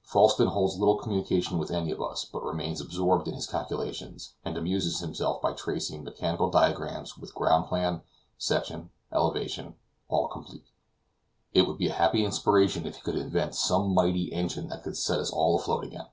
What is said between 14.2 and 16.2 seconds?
engine that could set us all afloat again.